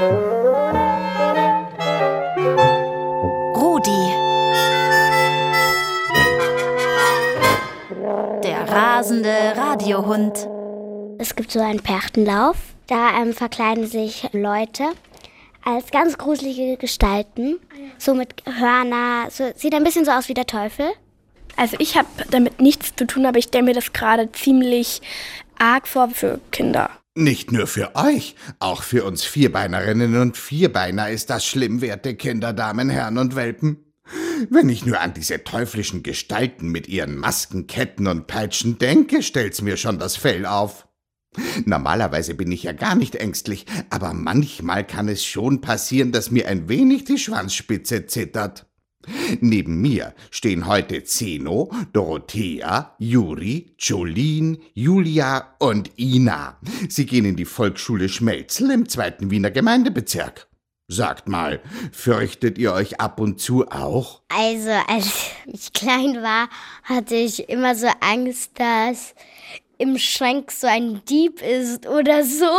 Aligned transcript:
Rudi. 0.00 0.10
Der 8.42 8.66
rasende 8.66 9.34
Radiohund. 9.56 10.48
Es 11.18 11.36
gibt 11.36 11.50
so 11.50 11.60
einen 11.60 11.80
Perchtenlauf. 11.80 12.56
Da 12.86 13.20
ähm, 13.20 13.34
verkleiden 13.34 13.86
sich 13.86 14.26
Leute 14.32 14.84
als 15.62 15.90
ganz 15.90 16.16
gruselige 16.16 16.78
Gestalten. 16.78 17.60
So 17.98 18.14
mit 18.14 18.42
Hörner. 18.46 19.26
So, 19.30 19.50
sieht 19.54 19.74
ein 19.74 19.84
bisschen 19.84 20.06
so 20.06 20.12
aus 20.12 20.30
wie 20.30 20.34
der 20.34 20.46
Teufel. 20.46 20.86
Also 21.56 21.76
ich 21.78 21.98
habe 21.98 22.08
damit 22.30 22.58
nichts 22.58 22.96
zu 22.96 23.06
tun, 23.06 23.26
aber 23.26 23.36
ich 23.38 23.44
stelle 23.44 23.64
mir 23.64 23.74
das 23.74 23.92
gerade 23.92 24.32
ziemlich 24.32 25.02
arg 25.58 25.86
vor 25.86 26.08
für 26.08 26.40
Kinder. 26.52 26.88
Nicht 27.16 27.50
nur 27.50 27.66
für 27.66 27.96
euch, 27.96 28.36
auch 28.60 28.84
für 28.84 29.04
uns 29.04 29.24
Vierbeinerinnen 29.24 30.16
und 30.20 30.36
Vierbeiner 30.36 31.10
ist 31.10 31.28
das 31.28 31.44
schlimm, 31.44 31.80
werte 31.80 32.14
Kinder, 32.14 32.52
Damen, 32.52 32.88
Herren 32.88 33.18
und 33.18 33.34
Welpen. 33.34 33.92
Wenn 34.48 34.68
ich 34.68 34.86
nur 34.86 35.00
an 35.00 35.12
diese 35.12 35.42
teuflischen 35.42 36.04
Gestalten 36.04 36.68
mit 36.68 36.88
ihren 36.88 37.16
Masken, 37.16 37.66
Ketten 37.66 38.06
und 38.06 38.28
Peitschen 38.28 38.78
denke, 38.78 39.22
stellt's 39.22 39.60
mir 39.60 39.76
schon 39.76 39.98
das 39.98 40.16
Fell 40.16 40.46
auf. 40.46 40.86
Normalerweise 41.64 42.34
bin 42.34 42.50
ich 42.52 42.62
ja 42.62 42.72
gar 42.72 42.94
nicht 42.94 43.16
ängstlich, 43.16 43.66
aber 43.90 44.14
manchmal 44.14 44.86
kann 44.86 45.08
es 45.08 45.24
schon 45.24 45.60
passieren, 45.60 46.12
dass 46.12 46.30
mir 46.30 46.48
ein 46.48 46.68
wenig 46.68 47.04
die 47.04 47.18
Schwanzspitze 47.18 48.06
zittert. 48.06 48.69
Neben 49.40 49.80
mir 49.80 50.14
stehen 50.30 50.66
heute 50.66 51.04
Zeno, 51.04 51.70
Dorothea, 51.92 52.94
Juri, 52.98 53.74
Jolien, 53.78 54.58
Julia 54.74 55.54
und 55.58 55.90
Ina. 55.98 56.58
Sie 56.88 57.06
gehen 57.06 57.24
in 57.24 57.36
die 57.36 57.44
Volksschule 57.44 58.08
Schmelzel 58.08 58.70
im 58.70 58.88
zweiten 58.88 59.30
Wiener 59.30 59.50
Gemeindebezirk. 59.50 60.48
Sagt 60.88 61.28
mal, 61.28 61.60
fürchtet 61.92 62.58
ihr 62.58 62.72
euch 62.72 63.00
ab 63.00 63.20
und 63.20 63.40
zu 63.40 63.68
auch? 63.68 64.22
Also, 64.28 64.70
als 64.88 65.30
ich 65.46 65.72
klein 65.72 66.20
war, 66.20 66.48
hatte 66.82 67.14
ich 67.14 67.48
immer 67.48 67.76
so 67.76 67.86
Angst, 68.00 68.58
dass 68.58 69.14
im 69.78 69.96
Schrank 69.98 70.50
so 70.50 70.66
ein 70.66 71.00
Dieb 71.08 71.40
ist 71.40 71.86
oder 71.86 72.24
so. 72.24 72.50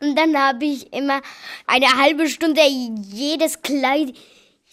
Und 0.00 0.18
dann 0.18 0.36
habe 0.36 0.64
ich 0.64 0.92
immer 0.92 1.20
eine 1.66 1.86
halbe 2.00 2.28
Stunde 2.28 2.62
jedes 2.66 3.62
Kleid 3.62 4.14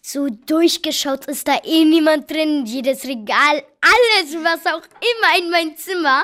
so 0.02 0.28
durchgeschaut, 0.30 1.26
ist 1.26 1.48
da 1.48 1.58
eh 1.64 1.86
niemand 1.86 2.30
drin, 2.30 2.66
jedes 2.66 3.06
Regal, 3.06 3.64
alles, 3.82 4.36
was 4.44 4.66
auch 4.66 4.82
immer 4.82 5.40
in 5.40 5.52
mein 5.52 5.78
Zimmer. 5.78 6.24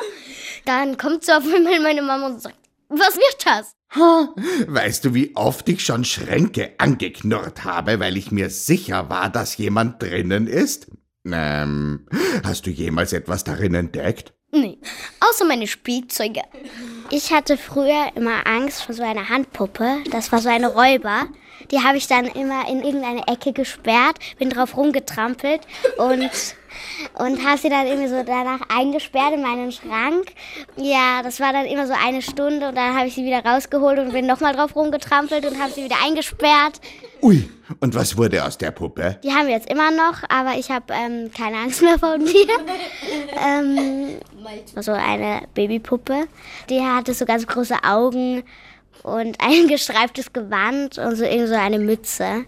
Dann 0.66 0.98
kommt 0.98 1.24
so 1.24 1.34
auf 1.34 1.44
einmal 1.44 1.80
meine 1.80 2.02
Mama 2.02 2.26
und 2.28 2.42
sagt, 2.42 2.58
was 2.90 3.16
wird 3.16 3.46
das? 3.46 3.72
Ha, 3.96 4.34
weißt 4.68 5.06
du, 5.06 5.14
wie 5.14 5.34
oft 5.36 5.70
ich 5.70 5.86
schon 5.86 6.04
Schränke 6.04 6.74
angeknurrt 6.78 7.64
habe, 7.64 8.00
weil 8.00 8.18
ich 8.18 8.32
mir 8.32 8.50
sicher 8.50 9.10
war, 9.10 9.30
dass 9.30 9.58
jemand 9.58 10.02
drinnen 10.02 10.48
ist? 10.48 10.88
Ähm, 11.26 12.06
hast 12.44 12.66
du 12.66 12.70
jemals 12.70 13.14
etwas 13.14 13.44
darin 13.44 13.76
entdeckt? 13.76 14.34
Nee, 14.52 14.78
außer 15.20 15.46
meine 15.46 15.68
Spielzeuge. 15.68 16.42
Ich 17.12 17.32
hatte 17.32 17.58
früher 17.58 18.12
immer 18.16 18.48
Angst 18.48 18.84
vor 18.84 18.96
so 18.96 19.04
einer 19.04 19.30
Handpuppe. 19.30 20.04
Das 20.10 20.32
war 20.32 20.40
so 20.40 20.50
eine 20.50 20.68
Räuber. 20.68 21.28
Die 21.72 21.84
habe 21.84 21.98
ich 21.98 22.08
dann 22.08 22.26
immer 22.26 22.68
in 22.70 22.84
irgendeine 22.84 23.28
Ecke 23.28 23.54
gesperrt, 23.54 24.18
bin 24.38 24.50
drauf 24.50 24.78
rumgetrampelt 24.78 25.62
und 25.98 26.30
und 27.18 27.46
habe 27.46 27.58
sie 27.58 27.70
dann 27.70 27.88
irgendwie 27.88 28.08
so 28.08 28.24
danach 28.24 28.60
eingesperrt 28.70 29.34
in 29.34 29.42
meinen 29.42 29.72
Schrank. 29.72 30.34
Ja, 30.76 31.22
das 31.24 31.40
war 31.40 31.54
dann 31.54 31.66
immer 31.66 31.88
so 31.88 31.94
eine 31.94 32.22
Stunde 32.22 32.68
und 32.70 32.76
dann 32.76 32.96
habe 32.96 33.08
ich 33.08 33.16
sie 33.16 33.26
wieder 33.26 33.44
rausgeholt 33.44 34.00
und 34.00 34.12
bin 34.12 34.26
nochmal 34.26 34.54
drauf 34.56 34.76
rumgetrampelt 34.76 35.46
und 35.46 35.60
habe 35.60 35.72
sie 35.72 35.84
wieder 35.84 35.98
eingesperrt. 36.04 36.80
Ui, 37.22 37.50
und 37.80 37.96
was 37.96 38.16
wurde 38.18 38.44
aus 38.44 38.58
der 38.58 38.72
Puppe? 38.72 39.18
Die 39.24 39.32
haben 39.32 39.48
wir 39.48 39.56
jetzt 39.56 39.70
immer 39.70 39.92
noch, 39.92 40.24
aber 40.30 40.58
ich 40.58 40.70
habe 40.70 40.94
ähm, 40.94 41.32
keine 41.36 41.58
Angst 41.58 41.82
mehr 41.82 41.98
vor 41.98 42.18
mir. 42.18 42.48
ähm, 43.44 44.20
so 44.80 44.92
eine 44.92 45.44
Babypuppe. 45.54 46.28
Die 46.70 46.82
hatte 46.82 47.14
so 47.14 47.26
ganz 47.26 47.48
große 47.48 47.84
Augen 47.84 48.44
und 49.04 49.38
ein 49.42 49.68
gestreiftes 49.68 50.34
Gewand 50.34 50.98
und 50.98 51.16
so 51.16 51.24
irgend 51.24 51.50
so 51.50 51.56
eine 51.56 51.80
Mütze. 51.80 52.46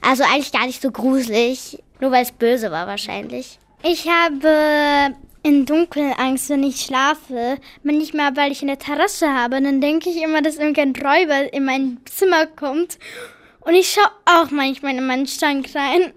Also 0.00 0.24
eigentlich 0.24 0.52
gar 0.52 0.66
nicht 0.66 0.80
so 0.80 0.90
gruselig, 0.90 1.82
nur 2.00 2.10
weil 2.10 2.22
es 2.22 2.32
böse 2.32 2.70
war 2.70 2.86
wahrscheinlich. 2.86 3.58
Ich 3.82 4.08
habe 4.08 5.14
in 5.42 5.66
Dunkeln 5.66 6.12
Angst, 6.12 6.50
wenn 6.50 6.62
ich 6.62 6.80
schlafe. 6.80 7.58
Manchmal, 7.82 8.36
weil 8.36 8.52
ich 8.52 8.62
eine 8.62 8.78
Terrasse 8.78 9.32
habe, 9.32 9.60
dann 9.60 9.80
denke 9.80 10.10
ich 10.10 10.22
immer, 10.22 10.42
dass 10.42 10.56
irgendein 10.56 10.94
Räuber 10.94 11.52
in 11.52 11.64
mein 11.64 11.98
Zimmer 12.04 12.46
kommt. 12.46 12.98
Und 13.60 13.74
ich 13.74 13.90
schaue 13.90 14.10
auch 14.24 14.50
manchmal 14.50 14.96
in 14.96 15.06
meinen 15.06 15.26
Schrank 15.26 15.66
rein. 15.74 16.12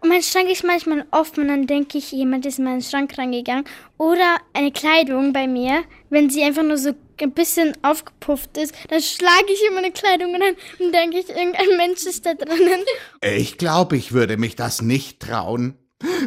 Und 0.00 0.08
mein 0.08 0.22
Schrank 0.22 0.48
ist 0.48 0.64
manchmal 0.64 1.04
offen 1.10 1.42
und 1.42 1.48
dann 1.48 1.66
denke 1.66 1.98
ich, 1.98 2.10
jemand 2.10 2.46
ist 2.46 2.58
in 2.58 2.64
meinen 2.64 2.82
Schrank 2.82 3.18
reingegangen. 3.18 3.64
Oder 3.98 4.38
eine 4.54 4.72
Kleidung 4.72 5.32
bei 5.32 5.46
mir, 5.46 5.82
wenn 6.08 6.30
sie 6.30 6.42
einfach 6.42 6.62
nur 6.62 6.78
so 6.78 6.92
ein 7.22 7.32
bisschen 7.32 7.76
aufgepufft 7.82 8.56
ist, 8.56 8.74
dann 8.88 9.00
schlage 9.00 9.52
ich 9.52 9.62
immer 9.68 9.78
eine 9.78 9.92
Kleidung 9.92 10.34
rein 10.34 10.56
und 10.78 10.92
denke 10.94 11.18
ich, 11.18 11.28
irgendein 11.28 11.76
Mensch 11.76 12.04
ist 12.06 12.26
da 12.26 12.34
drinnen. 12.34 12.84
Ich 13.22 13.58
glaube, 13.58 13.96
ich 13.96 14.12
würde 14.12 14.36
mich 14.36 14.56
das 14.56 14.82
nicht 14.82 15.20
trauen. 15.20 15.76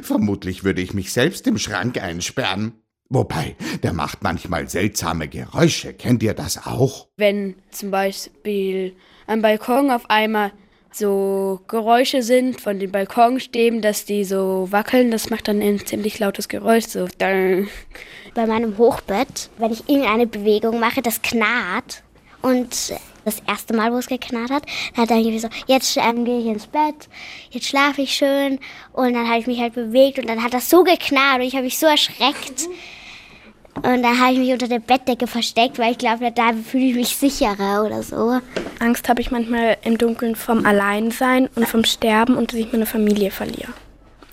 Vermutlich 0.02 0.64
würde 0.64 0.82
ich 0.82 0.94
mich 0.94 1.12
selbst 1.12 1.48
im 1.48 1.58
Schrank 1.58 2.02
einsperren. 2.02 2.74
Wobei, 3.10 3.56
der 3.84 3.94
macht 3.94 4.24
manchmal 4.24 4.70
seltsame 4.70 5.28
Geräusche. 5.28 5.94
Kennt 5.94 6.24
ihr 6.24 6.34
das 6.34 6.66
auch? 6.66 7.10
Wenn 7.18 7.56
zum 7.70 7.92
Beispiel 7.92 8.96
am 9.28 9.42
Balkon 9.42 9.92
auf 9.92 10.10
einmal 10.10 10.52
so 10.96 11.62
Geräusche 11.68 12.22
sind 12.24 12.62
von 12.62 12.80
den 12.80 12.92
Balkonstäben, 12.92 13.82
dass 13.82 14.06
die 14.06 14.24
so 14.24 14.68
wackeln, 14.72 15.12
das 15.12 15.30
macht 15.30 15.48
dann 15.48 15.62
ein 15.62 15.86
ziemlich 15.86 16.20
lautes 16.20 16.48
Geräusch. 16.48 16.86
So. 16.86 17.08
Bei 17.20 18.46
meinem 18.48 18.78
Hochbett, 18.78 19.50
wenn 19.58 19.72
ich 19.72 19.88
irgendeine 19.90 20.28
Bewegung 20.28 20.80
mache, 20.80 21.02
das 21.02 21.22
knarrt. 21.22 22.04
Und 22.42 22.94
das 23.26 23.42
erste 23.48 23.74
Mal, 23.74 23.94
wo 23.94 23.98
es 23.98 24.08
geknarrt 24.08 24.52
hat, 24.52 24.66
da 24.96 25.04
hat 25.04 25.12
er 25.12 25.18
irgendwie 25.18 25.40
so, 25.40 25.48
jetzt 25.68 25.96
ähm, 25.98 26.26
gehe 26.26 26.40
ich 26.40 26.46
ins 26.46 26.68
Bett, 26.68 27.08
jetzt 27.52 27.68
schlafe 27.68 28.02
ich 28.02 28.14
schön. 28.14 28.60
Und 28.92 29.14
dann 29.14 29.30
habe 29.30 29.40
ich 29.40 29.48
mich 29.48 29.60
halt 29.60 29.74
bewegt 29.74 30.20
und 30.20 30.28
dann 30.28 30.44
hat 30.44 30.54
das 30.54 30.70
so 30.70 30.84
geknarrt 30.84 31.38
und 31.38 31.48
ich 31.48 31.54
habe 31.54 31.64
mich 31.64 31.78
so 31.78 31.86
erschreckt. 31.88 32.68
Und 33.84 34.02
da 34.02 34.18
habe 34.18 34.34
ich 34.34 34.40
mich 34.40 34.54
unter 34.54 34.70
der 34.70 34.80
Bettdecke 34.80 35.28
versteckt, 35.28 35.78
weil 35.78 35.92
ich 35.92 35.98
glaube, 35.98 36.32
da 36.32 36.54
fühle 36.54 36.86
ich 36.86 36.96
mich 36.96 37.18
sicherer 37.18 37.84
oder 37.86 38.02
so. 38.02 38.40
Angst 38.80 39.10
habe 39.10 39.20
ich 39.20 39.30
manchmal 39.30 39.76
im 39.84 39.98
Dunkeln 39.98 40.36
vom 40.38 40.66
Alleinsein 40.66 41.50
und 41.56 41.68
vom 41.68 41.84
Sterben 41.84 42.36
und 42.36 42.54
dass 42.54 42.60
ich 42.60 42.72
meine 42.72 42.86
Familie 42.86 43.30
verliere. 43.30 43.74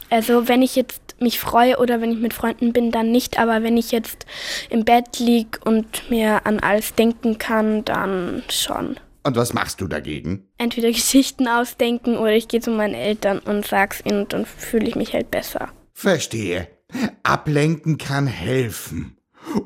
Also 0.08 0.46
wenn 0.46 0.62
ich 0.62 0.76
jetzt 0.76 1.16
mich 1.20 1.40
freue 1.40 1.78
oder 1.78 2.00
wenn 2.00 2.12
ich 2.12 2.18
mit 2.18 2.32
Freunden 2.32 2.72
bin, 2.72 2.92
dann 2.92 3.10
nicht. 3.10 3.40
Aber 3.40 3.64
wenn 3.64 3.76
ich 3.76 3.90
jetzt 3.90 4.24
im 4.70 4.84
Bett 4.84 5.18
liege 5.18 5.58
und 5.64 6.08
mir 6.10 6.46
an 6.46 6.60
alles 6.60 6.94
denken 6.94 7.38
kann, 7.38 7.84
dann 7.84 8.44
schon. 8.48 8.96
Und 9.24 9.36
was 9.36 9.52
machst 9.52 9.80
du 9.80 9.88
dagegen? 9.88 10.48
Entweder 10.58 10.88
Geschichten 10.92 11.48
ausdenken 11.48 12.16
oder 12.16 12.32
ich 12.32 12.46
gehe 12.46 12.60
zu 12.60 12.70
meinen 12.70 12.94
Eltern 12.94 13.40
und 13.40 13.66
sag's 13.66 14.00
ihnen 14.04 14.22
und 14.22 14.32
dann 14.32 14.46
fühle 14.46 14.86
ich 14.86 14.94
mich 14.94 15.12
halt 15.12 15.32
besser. 15.32 15.70
Verstehe. 15.92 16.68
Ablenken 17.24 17.98
kann 17.98 18.26
helfen. 18.26 19.16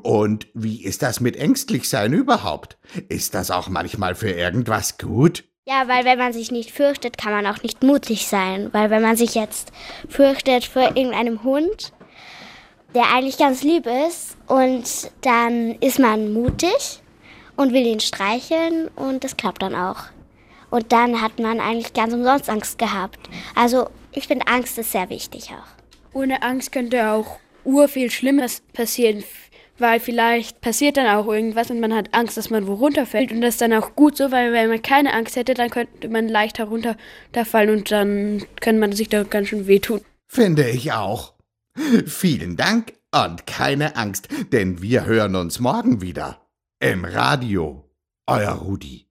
Und 0.02 0.46
wie 0.54 0.84
ist 0.84 1.02
das 1.02 1.20
mit 1.20 1.36
ängstlich 1.36 1.88
sein 1.88 2.12
überhaupt? 2.12 2.78
Ist 3.08 3.34
das 3.34 3.50
auch 3.50 3.68
manchmal 3.68 4.14
für 4.14 4.30
irgendwas 4.30 4.98
gut? 4.98 5.44
Ja, 5.66 5.88
weil 5.88 6.04
wenn 6.04 6.18
man 6.18 6.32
sich 6.32 6.50
nicht 6.50 6.70
fürchtet, 6.70 7.16
kann 7.16 7.32
man 7.32 7.46
auch 7.46 7.62
nicht 7.62 7.82
mutig 7.82 8.26
sein. 8.26 8.68
Weil 8.72 8.90
wenn 8.90 9.02
man 9.02 9.16
sich 9.16 9.34
jetzt 9.34 9.72
fürchtet 10.08 10.64
vor 10.64 10.96
irgendeinem 10.96 11.42
Hund, 11.42 11.92
der 12.94 13.12
eigentlich 13.14 13.38
ganz 13.38 13.62
lieb 13.62 13.86
ist, 14.06 14.36
und 14.46 15.10
dann 15.22 15.76
ist 15.80 15.98
man 15.98 16.32
mutig 16.32 17.02
und 17.56 17.72
will 17.72 17.86
ihn 17.86 18.00
streicheln 18.00 18.88
und 18.88 19.24
das 19.24 19.36
klappt 19.36 19.62
dann 19.62 19.74
auch. 19.74 20.04
Und 20.70 20.92
dann 20.92 21.22
hat 21.22 21.38
man 21.38 21.60
eigentlich 21.60 21.92
ganz 21.92 22.12
umsonst 22.12 22.50
Angst 22.50 22.78
gehabt. 22.78 23.20
Also 23.54 23.88
ich 24.12 24.26
finde, 24.26 24.46
Angst 24.48 24.76
ist 24.76 24.92
sehr 24.92 25.08
wichtig 25.08 25.50
auch. 25.52 26.14
Ohne 26.14 26.42
Angst 26.42 26.72
könnte 26.72 27.10
auch 27.10 27.38
urviel 27.64 28.10
Schlimmes 28.10 28.60
passieren 28.72 29.24
weil 29.78 30.00
vielleicht 30.00 30.60
passiert 30.60 30.96
dann 30.96 31.06
auch 31.06 31.26
irgendwas 31.26 31.70
und 31.70 31.80
man 31.80 31.94
hat 31.94 32.14
Angst, 32.14 32.36
dass 32.36 32.50
man 32.50 32.66
wo 32.66 32.74
runterfällt 32.74 33.32
und 33.32 33.40
das 33.40 33.54
ist 33.54 33.60
dann 33.60 33.72
auch 33.72 33.94
gut 33.94 34.16
so, 34.16 34.30
weil 34.30 34.52
wenn 34.52 34.68
man 34.68 34.82
keine 34.82 35.12
Angst 35.12 35.36
hätte, 35.36 35.54
dann 35.54 35.70
könnte 35.70 36.08
man 36.08 36.28
leicht 36.28 36.58
herunterfallen 36.58 37.70
und 37.70 37.90
dann 37.90 38.44
kann 38.60 38.78
man 38.78 38.92
sich 38.92 39.08
da 39.08 39.22
ganz 39.24 39.48
schön 39.48 39.66
wehtun. 39.66 40.00
Finde 40.28 40.68
ich 40.68 40.92
auch. 40.92 41.34
Vielen 42.06 42.56
Dank 42.56 42.94
und 43.12 43.46
keine 43.46 43.96
Angst, 43.96 44.28
denn 44.52 44.80
wir 44.82 45.06
hören 45.06 45.36
uns 45.36 45.58
morgen 45.60 46.00
wieder 46.00 46.40
im 46.80 47.04
Radio. 47.04 47.84
Euer 48.26 48.52
Rudi. 48.52 49.06